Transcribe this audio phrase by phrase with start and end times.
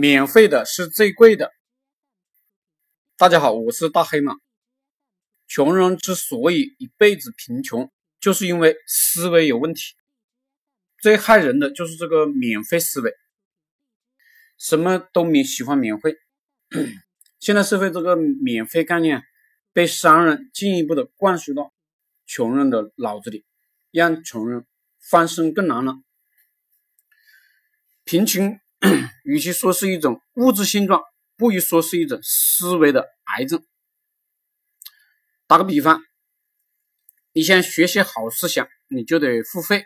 [0.00, 1.52] 免费的是最贵的。
[3.16, 4.36] 大家好，我是大黑马。
[5.48, 7.90] 穷人之所以一辈子贫穷，
[8.20, 9.96] 就是因为思维有问题。
[11.00, 13.12] 最害人的就是这个免费思维，
[14.56, 16.16] 什么都免喜欢免费。
[17.40, 19.24] 现在社会这个免费概念
[19.72, 21.74] 被商人进一步的灌输到
[22.24, 23.44] 穷人的脑子里，
[23.90, 24.64] 让穷人
[25.00, 25.96] 翻身更难了。
[28.04, 28.60] 贫穷。
[29.24, 31.02] 与其说是一种物质性状，
[31.36, 33.64] 不如说是一种思维的癌症。
[35.46, 36.02] 打个比方，
[37.32, 39.84] 你想学习好思想，你就得付费。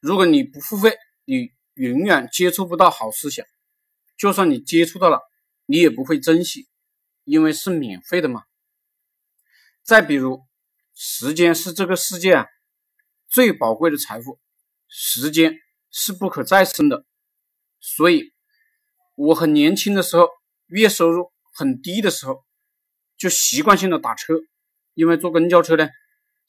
[0.00, 3.46] 如果你不付费，你永远接触不到好思想。
[4.16, 5.20] 就算你接触到了，
[5.66, 6.68] 你也不会珍惜，
[7.24, 8.44] 因为是免费的嘛。
[9.82, 10.42] 再比如，
[10.94, 12.46] 时间是这个世界啊
[13.28, 14.40] 最宝贵的财富，
[14.88, 15.58] 时间
[15.90, 17.04] 是不可再生的。
[17.80, 18.32] 所以，
[19.14, 20.28] 我很年轻的时候，
[20.66, 22.44] 月收入很低的时候，
[23.16, 24.34] 就习惯性的打车，
[24.94, 25.88] 因为坐公交车呢，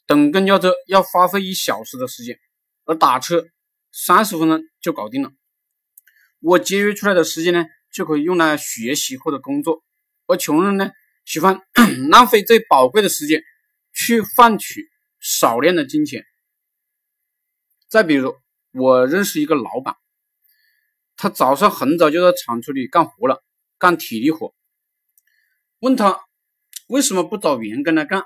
[0.05, 2.39] 等公交车要花费一小时的时间，
[2.86, 3.45] 而打车
[3.92, 5.31] 三十分钟就搞定了。
[6.39, 9.83] 我节约出来的时间呢，就可以用来学习或者工作。
[10.25, 10.92] 而穷人呢，
[11.25, 11.61] 喜欢
[12.09, 13.42] 浪费最宝贵的时间
[13.94, 14.89] 去换取
[15.20, 16.25] 少量的金钱。
[17.88, 18.36] 再比如，
[18.72, 19.95] 我认识一个老板。
[21.20, 23.44] 他早上很早就在厂子里干活了，
[23.80, 24.54] 干体力活。
[25.80, 26.20] 问他
[26.88, 28.23] 为什么不找员工来干？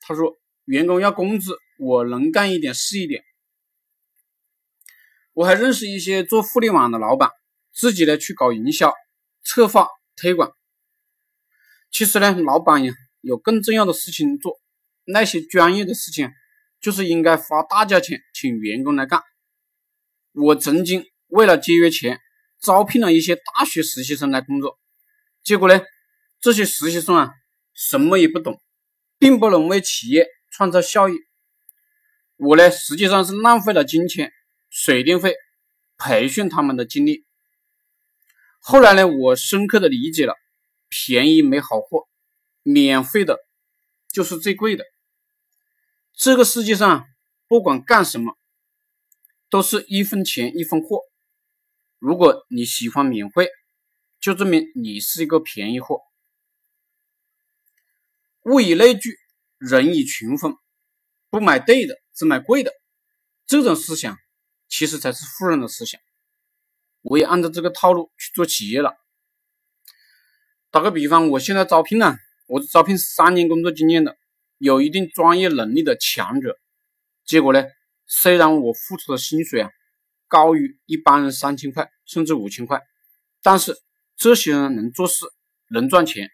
[0.00, 3.22] 他说：“员工要工资，我能干一点是一点。”
[5.34, 7.30] 我还认识一些做互联网的老板，
[7.72, 8.92] 自己呢去搞营销、
[9.44, 10.52] 策划、推广。
[11.92, 14.58] 其实呢，老板呀有更重要的事情做，
[15.04, 16.28] 那些专业的事情
[16.80, 19.22] 就是应该花大价钱请员工来干。
[20.32, 22.18] 我曾经为了节约钱。
[22.62, 24.78] 招聘了一些大学实习生来工作，
[25.42, 25.82] 结果呢，
[26.40, 27.34] 这些实习生啊，
[27.74, 28.62] 什么也不懂，
[29.18, 31.14] 并不能为企业创造效益。
[32.36, 34.32] 我呢，实际上是浪费了金钱、
[34.70, 35.34] 水电费、
[35.98, 37.24] 培训他们的精力。
[38.60, 40.34] 后来呢，我深刻的理解了，
[40.88, 42.06] 便宜没好货，
[42.62, 43.40] 免费的
[44.12, 44.84] 就是最贵的。
[46.14, 47.06] 这个世界上，
[47.48, 48.36] 不管干什么，
[49.50, 51.00] 都是一分钱一分货。
[52.02, 53.48] 如果你喜欢免费，
[54.18, 56.00] 就证明你是一个便宜货。
[58.44, 59.16] 物以类聚，
[59.58, 60.56] 人以群分，
[61.30, 62.72] 不买对的，只买贵的。
[63.46, 64.18] 这种思想
[64.66, 66.00] 其实才是富人的思想。
[67.02, 68.96] 我也按照这个套路去做企业了。
[70.72, 72.16] 打个比方，我现在招聘呢，
[72.48, 74.16] 我是招聘三年工作经验的，
[74.58, 76.58] 有一定专业能力的强者。
[77.24, 77.62] 结果呢，
[78.06, 79.70] 虽然我付出的薪水啊。
[80.32, 82.80] 高于一般人三千块甚至五千块，
[83.42, 83.76] 但是
[84.16, 85.26] 这些人能做事
[85.68, 86.30] 能赚钱，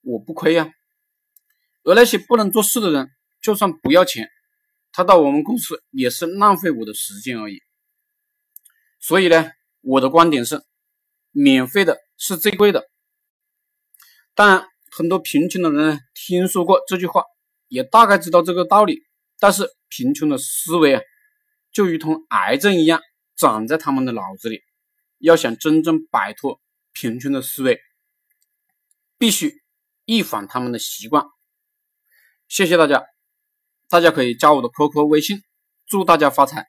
[0.00, 0.72] 我不亏呀。
[1.84, 3.10] 而那些不能做事的人，
[3.42, 4.30] 就算不要钱，
[4.92, 7.60] 他到我们公司也是浪费我的时间而已。
[8.98, 9.52] 所以呢，
[9.82, 10.62] 我的观点是，
[11.30, 12.88] 免费的是最贵的。
[14.34, 17.24] 当然，很多贫穷的人听说过这句话，
[17.68, 19.02] 也大概知道这个道理，
[19.38, 21.02] 但是贫穷的思维啊，
[21.70, 23.02] 就如同癌症一样。
[23.38, 24.62] 长在他们的脑子里，
[25.18, 26.60] 要想真正摆脱
[26.92, 27.80] 贫穷的思维，
[29.16, 29.62] 必须
[30.04, 31.24] 一反他们的习惯。
[32.48, 33.04] 谢谢大家，
[33.88, 35.42] 大家可以加我的 QQ 微信，
[35.86, 36.66] 祝大家发财。